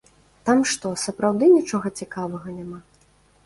Там 0.49 0.63
што, 0.71 0.87
сапраўды 1.03 1.51
нічога 1.57 1.95
цікавага 2.01 2.59
няма? 2.59 2.85